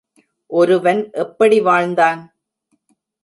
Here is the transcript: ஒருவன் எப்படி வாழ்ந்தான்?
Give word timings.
ஒருவன் 0.51 1.01
எப்படி 1.11 1.59
வாழ்ந்தான்? 1.61 2.21